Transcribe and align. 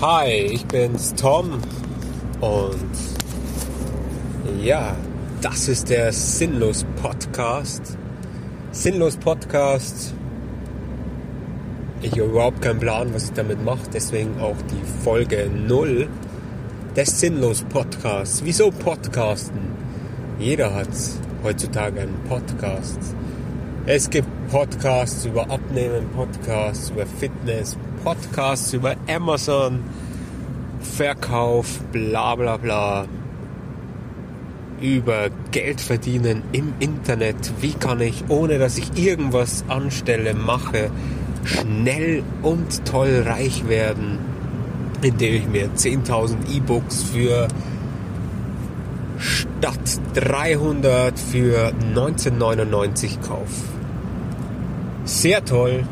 Hi, 0.00 0.28
ich 0.28 0.64
bin's 0.64 1.12
Tom 1.16 1.60
und 2.40 2.90
ja, 4.62 4.94
das 5.40 5.66
ist 5.66 5.90
der 5.90 6.12
Sinnlos 6.12 6.86
Podcast. 7.02 7.98
Sinnlos 8.70 9.16
Podcast. 9.16 10.14
Ich 12.00 12.12
habe 12.12 12.26
überhaupt 12.26 12.62
keinen 12.62 12.78
Plan, 12.78 13.12
was 13.12 13.24
ich 13.24 13.32
damit 13.32 13.64
mache, 13.64 13.90
deswegen 13.92 14.38
auch 14.40 14.54
die 14.70 15.02
Folge 15.02 15.50
0 15.52 16.08
des 16.94 17.18
Sinnlos 17.18 17.64
Podcasts. 17.68 18.44
Wieso 18.44 18.70
Podcasten? 18.70 19.58
Jeder 20.38 20.76
hat 20.76 20.90
heutzutage 21.42 22.02
einen 22.02 22.22
Podcast. 22.28 23.00
Es 23.84 24.08
gibt 24.08 24.28
Podcasts 24.50 25.26
über 25.26 25.50
Abnehmen, 25.50 26.08
Podcasts 26.16 26.88
über 26.88 27.04
Fitness, 27.04 27.76
Podcasts 28.02 28.72
über 28.72 28.96
Amazon, 29.06 29.80
Verkauf, 30.80 31.80
bla 31.92 32.34
bla 32.34 32.56
bla. 32.56 33.04
Über 34.80 35.28
Geld 35.50 35.82
verdienen 35.82 36.42
im 36.52 36.72
Internet. 36.80 37.52
Wie 37.60 37.74
kann 37.74 38.00
ich, 38.00 38.24
ohne 38.28 38.58
dass 38.58 38.78
ich 38.78 38.96
irgendwas 38.96 39.64
anstelle, 39.68 40.32
mache, 40.32 40.90
schnell 41.44 42.22
und 42.42 42.86
toll 42.86 43.24
reich 43.26 43.68
werden, 43.68 44.18
indem 45.02 45.34
ich 45.34 45.46
mir 45.46 45.68
10.000 45.76 46.36
E-Books 46.56 47.02
für 47.02 47.48
statt 49.18 50.00
300 50.14 51.18
für 51.18 51.68
1999 51.68 53.20
kaufe. 53.20 53.77
Sehr 55.08 55.42
toll, 55.42 55.84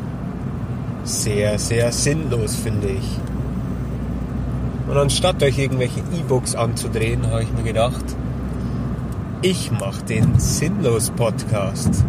sehr, 1.03 1.57
sehr 1.57 1.91
sinnlos, 1.91 2.55
finde 2.55 2.89
ich. 2.89 3.17
Und 4.87 4.95
anstatt 4.95 5.41
euch 5.41 5.57
irgendwelche 5.57 6.01
E-Books 6.01 6.53
anzudrehen, 6.53 7.25
habe 7.25 7.41
ich 7.41 7.51
mir 7.51 7.63
gedacht, 7.63 8.05
ich 9.41 9.71
mache 9.71 10.03
den 10.03 10.37
Sinnlos-Podcast 10.37 12.05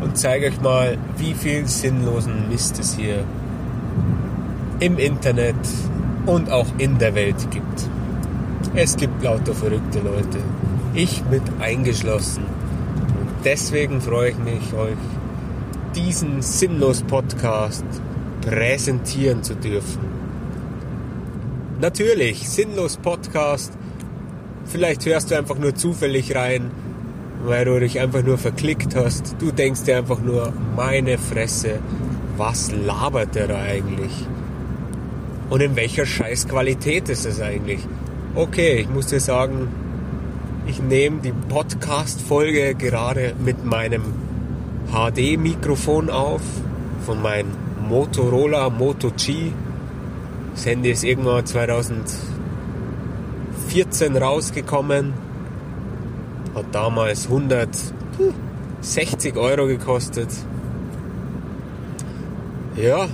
und 0.00 0.16
zeige 0.16 0.46
euch 0.46 0.58
mal, 0.62 0.96
wie 1.18 1.34
viel 1.34 1.66
sinnlosen 1.66 2.48
Mist 2.48 2.78
es 2.78 2.96
hier 2.96 3.24
im 4.80 4.96
Internet 4.96 5.54
und 6.24 6.50
auch 6.50 6.68
in 6.78 6.96
der 6.96 7.14
Welt 7.14 7.50
gibt. 7.50 7.90
Es 8.74 8.96
gibt 8.96 9.22
lauter 9.22 9.52
verrückte 9.52 9.98
Leute, 9.98 10.38
ich 10.94 11.22
mit 11.30 11.42
eingeschlossen. 11.60 12.44
Und 13.20 13.28
deswegen 13.44 14.00
freue 14.00 14.30
ich 14.30 14.38
mich, 14.38 14.72
euch 14.72 14.96
diesen 15.94 16.42
Sinnlos-Podcast 16.42 17.84
präsentieren 18.40 19.42
zu 19.42 19.54
dürfen. 19.54 20.00
Natürlich, 21.80 22.48
sinnlos 22.48 22.96
Podcast. 22.96 23.72
Vielleicht 24.64 25.06
hörst 25.06 25.30
du 25.30 25.38
einfach 25.38 25.58
nur 25.58 25.74
zufällig 25.74 26.34
rein, 26.34 26.70
weil 27.44 27.64
du 27.64 27.78
dich 27.78 28.00
einfach 28.00 28.22
nur 28.22 28.36
verklickt 28.36 28.96
hast. 28.96 29.36
Du 29.38 29.52
denkst 29.52 29.84
dir 29.84 29.98
einfach 29.98 30.20
nur, 30.20 30.52
meine 30.74 31.18
Fresse, 31.18 31.78
was 32.36 32.72
labert 32.72 33.34
der 33.34 33.48
da 33.48 33.60
eigentlich? 33.60 34.12
Und 35.50 35.60
in 35.62 35.76
welcher 35.76 36.04
Scheißqualität 36.04 37.08
ist 37.08 37.26
es 37.26 37.40
eigentlich? 37.40 37.80
Okay, 38.34 38.80
ich 38.80 38.88
muss 38.88 39.06
dir 39.06 39.20
sagen, 39.20 39.68
ich 40.66 40.82
nehme 40.82 41.20
die 41.20 41.32
Podcast-Folge 41.32 42.74
gerade 42.74 43.34
mit 43.42 43.64
meinem 43.64 44.02
HD-Mikrofon 44.92 46.10
auf 46.10 46.42
von 47.04 47.22
meinem 47.22 47.50
Motorola 47.88 48.68
Moto 48.70 49.10
G. 49.16 49.52
Das 50.54 50.66
Handy 50.66 50.90
ist 50.90 51.04
irgendwann 51.04 51.46
2014 51.46 54.16
rausgekommen. 54.16 55.12
Hat 56.54 56.66
damals 56.72 57.26
160 57.26 59.36
Euro 59.36 59.66
gekostet. 59.66 60.28
Ja. 62.76 63.08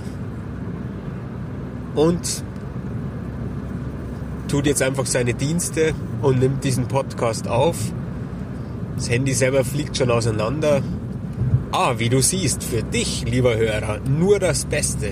Und 1.95 2.43
tut 4.47 4.65
jetzt 4.65 4.81
einfach 4.81 5.05
seine 5.05 5.33
Dienste 5.33 5.93
und 6.21 6.39
nimmt 6.39 6.63
diesen 6.63 6.87
Podcast 6.87 7.47
auf. 7.47 7.77
Das 8.95 9.09
Handy 9.09 9.33
selber 9.33 9.63
fliegt 9.63 9.97
schon 9.97 10.11
auseinander. 10.11 10.81
Ah, 11.77 11.95
wie 11.97 12.07
du 12.07 12.21
siehst, 12.21 12.63
für 12.63 12.83
dich, 12.83 13.25
lieber 13.25 13.57
Hörer, 13.57 13.99
nur 13.99 14.39
das 14.39 14.63
Beste. 14.63 15.09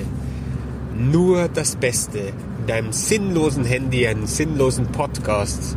Nur 0.98 1.50
das 1.50 1.76
Beste. 1.76 2.20
In 2.60 2.68
deinem 2.68 2.94
sinnlosen 2.94 3.66
Handy 3.66 4.08
einen 4.08 4.28
sinnlosen 4.28 4.88
Podcast 4.88 5.76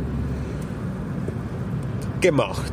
gemacht. 2.21 2.71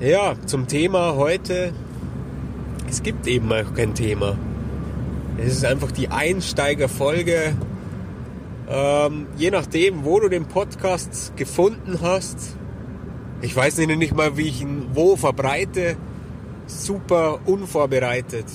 Ja, 0.00 0.32
zum 0.46 0.68
Thema 0.68 1.16
heute. 1.16 1.74
Es 2.88 3.02
gibt 3.02 3.26
eben 3.26 3.52
auch 3.52 3.74
kein 3.74 3.94
Thema. 3.94 4.38
Es 5.36 5.52
ist 5.52 5.66
einfach 5.66 5.92
die 5.92 6.08
Einsteigerfolge. 6.08 7.54
Ähm, 8.70 9.26
je 9.36 9.50
nachdem, 9.50 10.06
wo 10.06 10.18
du 10.18 10.30
den 10.30 10.46
Podcast 10.46 11.36
gefunden 11.36 11.98
hast. 12.00 12.56
Ich 13.42 13.54
weiß 13.54 13.76
nicht 13.76 14.16
mal, 14.16 14.38
wie 14.38 14.48
ich 14.48 14.62
ihn 14.62 14.86
wo 14.94 15.16
verbreite 15.16 15.98
super 16.72 17.40
unvorbereitet. 17.46 18.46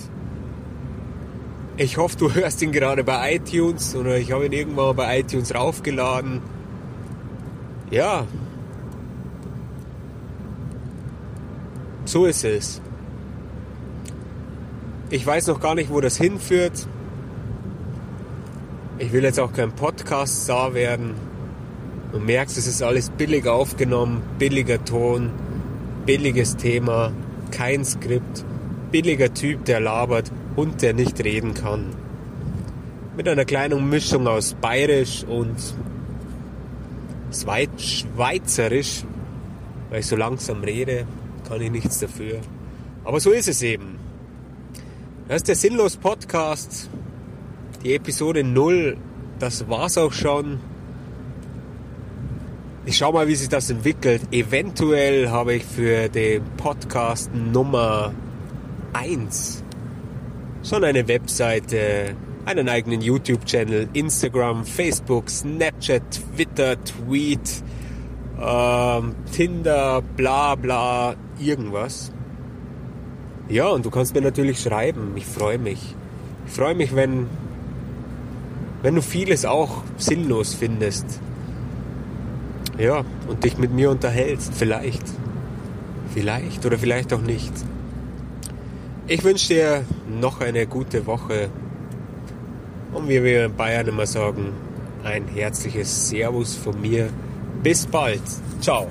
Ich 1.77 1.97
hoffe, 1.97 2.17
du 2.17 2.33
hörst 2.33 2.61
ihn 2.61 2.71
gerade 2.71 3.03
bei 3.03 3.35
iTunes 3.35 3.95
oder 3.95 4.17
ich 4.17 4.31
habe 4.31 4.47
ihn 4.47 4.51
irgendwann 4.51 4.95
bei 4.95 5.19
iTunes 5.19 5.53
raufgeladen. 5.53 6.41
Ja. 7.91 8.25
So 12.05 12.25
ist 12.25 12.43
es. 12.43 12.81
Ich 15.09 15.25
weiß 15.25 15.47
noch 15.47 15.59
gar 15.59 15.75
nicht, 15.75 15.91
wo 15.91 16.01
das 16.01 16.17
hinführt. 16.17 16.87
Ich 18.97 19.11
will 19.13 19.23
jetzt 19.23 19.39
auch 19.39 19.53
kein 19.53 19.71
Podcast-Star 19.71 20.73
werden. 20.73 21.13
Du 22.11 22.19
merkst, 22.19 22.57
es 22.57 22.65
ist 22.65 22.81
alles 22.81 23.11
billig 23.11 23.45
aufgenommen, 23.47 24.23
billiger 24.39 24.83
Ton, 24.83 25.29
billiges 26.05 26.55
Thema 26.55 27.11
kein 27.51 27.85
Skript, 27.85 28.45
billiger 28.91 29.33
Typ, 29.33 29.65
der 29.65 29.79
labert 29.79 30.31
und 30.55 30.81
der 30.81 30.93
nicht 30.93 31.23
reden 31.23 31.53
kann. 31.53 31.87
Mit 33.15 33.27
einer 33.27 33.45
kleinen 33.45 33.89
Mischung 33.89 34.27
aus 34.27 34.53
bayerisch 34.53 35.23
und 35.23 35.55
schweizerisch, 37.31 39.03
weil 39.89 39.99
ich 39.99 40.05
so 40.05 40.15
langsam 40.15 40.63
rede, 40.63 41.05
kann 41.47 41.61
ich 41.61 41.71
nichts 41.71 41.99
dafür. 41.99 42.39
Aber 43.03 43.19
so 43.19 43.31
ist 43.31 43.47
es 43.47 43.61
eben. 43.61 43.97
Das 45.27 45.37
ist 45.37 45.47
der 45.47 45.55
Sinnlos 45.55 45.97
Podcast, 45.97 46.89
die 47.83 47.95
Episode 47.95 48.43
0. 48.43 48.97
Das 49.39 49.67
war's 49.69 49.97
auch 49.97 50.13
schon. 50.13 50.59
Ich 52.87 52.95
schau 52.95 53.11
mal, 53.11 53.27
wie 53.27 53.35
sich 53.35 53.49
das 53.49 53.69
entwickelt. 53.69 54.21
Eventuell 54.31 55.29
habe 55.29 55.55
ich 55.55 55.65
für 55.65 56.07
den 56.07 56.41
Podcast 56.55 57.29
Nummer 57.35 58.13
1 58.93 59.61
schon 60.63 60.85
eine 60.85 61.05
Webseite, 61.09 62.15
einen 62.45 62.69
eigenen 62.69 63.01
YouTube-Channel, 63.01 63.89
Instagram, 63.91 64.63
Facebook, 64.63 65.29
Snapchat, 65.29 66.01
Twitter, 66.11 66.77
Tweet, 66.81 67.61
ähm, 68.41 69.15
Tinder, 69.33 70.01
bla 70.15 70.55
bla, 70.55 71.15
irgendwas. 71.41 72.13
Ja, 73.49 73.67
und 73.67 73.85
du 73.85 73.89
kannst 73.89 74.15
mir 74.15 74.21
natürlich 74.21 74.61
schreiben. 74.61 75.11
Ich 75.17 75.25
freue 75.25 75.57
mich. 75.57 75.93
Ich 76.47 76.53
freue 76.53 76.73
mich, 76.73 76.95
wenn, 76.95 77.27
wenn 78.81 78.95
du 78.95 79.01
vieles 79.01 79.43
auch 79.43 79.83
sinnlos 79.97 80.53
findest 80.53 81.19
ja, 82.77 83.03
und 83.27 83.43
dich 83.43 83.57
mit 83.57 83.71
mir 83.71 83.89
unterhältst. 83.91 84.53
Vielleicht. 84.53 85.03
Vielleicht 86.13 86.65
oder 86.65 86.77
vielleicht 86.77 87.13
auch 87.13 87.21
nicht. 87.21 87.53
Ich 89.07 89.23
wünsche 89.23 89.53
dir 89.53 89.85
noch 90.19 90.41
eine 90.41 90.67
gute 90.67 91.05
Woche. 91.05 91.49
Und 92.93 93.07
wie 93.07 93.23
wir 93.23 93.45
in 93.45 93.55
Bayern 93.55 93.87
immer 93.87 94.05
sagen, 94.05 94.53
ein 95.03 95.27
herzliches 95.27 96.09
Servus 96.09 96.55
von 96.55 96.79
mir. 96.81 97.09
Bis 97.63 97.85
bald. 97.85 98.21
Ciao. 98.61 98.87